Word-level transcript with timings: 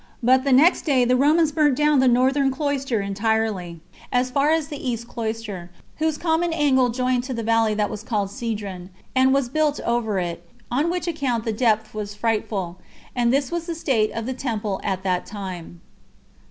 But 0.23 0.43
the 0.43 0.51
next 0.51 0.81
day 0.81 1.05
the 1.05 1.15
Romans 1.15 1.51
burnt 1.51 1.75
down 1.75 1.99
the 1.99 2.07
northern 2.07 2.49
cloister 2.49 3.01
entirely, 3.01 3.81
as 4.11 4.31
far 4.31 4.49
as 4.49 4.67
the 4.69 4.89
east 4.89 5.07
cloister, 5.07 5.69
whose 5.97 6.17
common 6.17 6.51
angle 6.53 6.89
joined 6.89 7.23
to 7.25 7.35
the 7.35 7.43
valley 7.43 7.75
that 7.75 7.87
was 7.87 8.01
called 8.01 8.31
Cedron, 8.31 8.89
and 9.15 9.31
was 9.31 9.47
built 9.47 9.79
over 9.81 10.17
it; 10.17 10.43
on 10.71 10.89
which 10.89 11.05
account 11.07 11.45
the 11.45 11.53
depth 11.53 11.93
was 11.93 12.15
frightful. 12.15 12.79
And 13.15 13.31
this 13.31 13.51
was 13.51 13.67
the 13.67 13.75
state 13.75 14.09
of 14.13 14.25
the 14.25 14.33
temple 14.33 14.81
at 14.83 15.03
that 15.03 15.27
time. 15.27 15.81